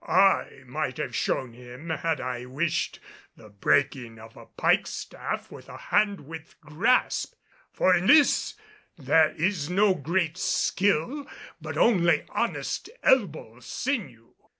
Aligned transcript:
I 0.07 0.63
might 0.65 0.97
have 0.97 1.15
shown 1.15 1.53
him, 1.53 1.91
had 1.91 2.19
I 2.19 2.45
wished, 2.45 2.99
the 3.37 3.49
breaking 3.49 4.17
of 4.17 4.35
a 4.35 4.47
pike 4.47 4.87
staff 4.87 5.51
with 5.51 5.69
a 5.69 5.77
hand 5.77 6.21
width 6.21 6.59
grasp; 6.59 7.35
for 7.71 7.93
in 7.95 8.07
this 8.07 8.55
there 8.97 9.29
is 9.35 9.69
no 9.69 9.93
great 9.93 10.39
skill 10.39 11.27
but 11.61 11.77
only 11.77 12.25
honest 12.29 12.89
elbow 13.03 13.59
sinew. 13.59 14.33